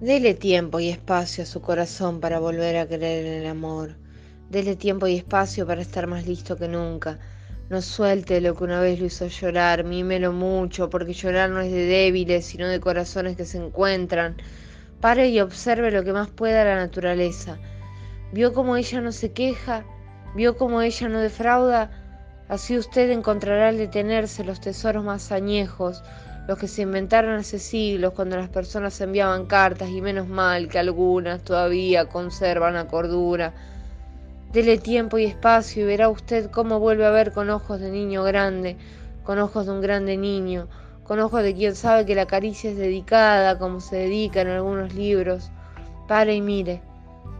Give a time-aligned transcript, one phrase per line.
[0.00, 3.96] Dele tiempo y espacio a su corazón para volver a creer en el amor.
[4.50, 7.18] Dele tiempo y espacio para estar más listo que nunca.
[7.70, 11.72] No suelte lo que una vez lo hizo llorar, mímelo mucho, porque llorar no es
[11.72, 14.36] de débiles, sino de corazones que se encuentran.
[15.00, 17.58] Pare y observe lo que más pueda la naturaleza.
[18.32, 19.84] ¿Vio cómo ella no se queja?
[20.36, 22.05] ¿Vio cómo ella no defrauda?
[22.48, 26.02] Así usted encontrará al detenerse los tesoros más añejos,
[26.46, 30.78] los que se inventaron hace siglos cuando las personas enviaban cartas y menos mal que
[30.78, 33.52] algunas todavía conservan la cordura.
[34.52, 38.22] Dele tiempo y espacio y verá usted cómo vuelve a ver con ojos de niño
[38.22, 38.76] grande,
[39.24, 40.68] con ojos de un grande niño,
[41.02, 44.94] con ojos de quien sabe que la caricia es dedicada como se dedica en algunos
[44.94, 45.50] libros.
[46.06, 46.80] Pare y mire.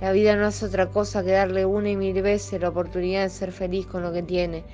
[0.00, 3.30] La vida no hace otra cosa que darle una y mil veces la oportunidad de
[3.30, 4.64] ser feliz con lo que tiene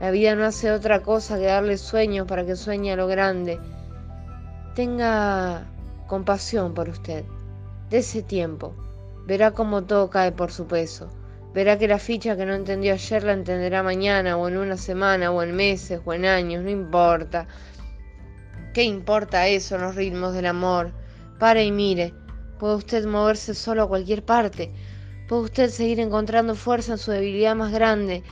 [0.00, 3.60] la vida no hace otra cosa que darle sueños para que sueñe a lo grande.
[4.74, 5.66] Tenga
[6.08, 7.24] compasión por usted.
[7.90, 8.74] De ese tiempo.
[9.26, 11.08] Verá cómo todo cae por su peso.
[11.54, 15.30] Verá que la ficha que no entendió ayer la entenderá mañana o en una semana
[15.30, 17.46] o en meses o en años, no importa.
[18.74, 20.90] ¿Qué importa eso en los ritmos del amor?
[21.38, 22.12] Pare y mire.
[22.58, 24.72] Puede usted moverse solo a cualquier parte.
[25.28, 28.22] Puede usted seguir encontrando fuerza en su debilidad más grande.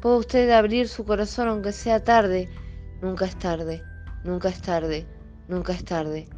[0.00, 2.48] Puede usted abrir su corazón aunque sea tarde.
[3.00, 3.82] Nunca es tarde,
[4.24, 5.06] nunca es tarde,
[5.48, 6.28] nunca es tarde.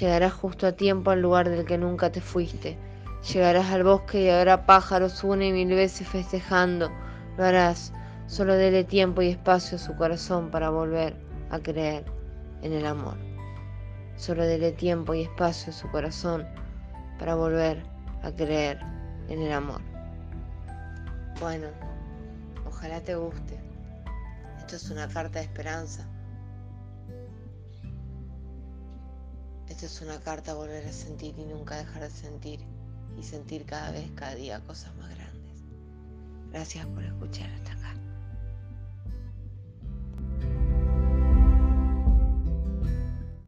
[0.00, 2.78] Llegarás justo a tiempo al lugar del que nunca te fuiste.
[3.32, 6.90] Llegarás al bosque y habrá pájaros una y mil veces festejando.
[7.36, 7.92] Lo harás.
[8.26, 11.14] Solo dele tiempo y espacio a su corazón para volver
[11.50, 12.04] a creer
[12.62, 13.16] en el amor.
[14.16, 16.46] Solo dele tiempo y espacio a su corazón
[17.22, 17.80] para volver
[18.24, 18.80] a creer
[19.28, 19.80] en el amor.
[21.38, 21.68] Bueno.
[22.66, 23.60] Ojalá te guste.
[24.58, 26.04] Esto es una carta de esperanza.
[29.68, 32.66] Esto es una carta a volver a sentir y nunca dejar de sentir.
[33.16, 35.62] Y sentir cada vez, cada día cosas más grandes.
[36.50, 37.94] Gracias por escuchar hasta acá.